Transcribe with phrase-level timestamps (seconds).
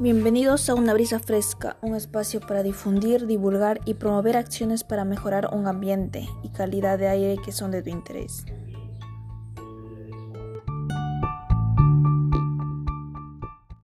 [0.00, 5.50] Bienvenidos a Una Brisa Fresca, un espacio para difundir, divulgar y promover acciones para mejorar
[5.54, 8.44] un ambiente y calidad de aire que son de tu interés.